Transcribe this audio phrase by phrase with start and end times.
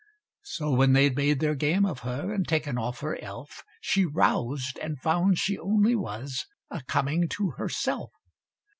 [0.41, 4.79] So when they'd made their game of her, And taken off her elf, She roused,
[4.79, 8.09] and found she only was A coming to herself.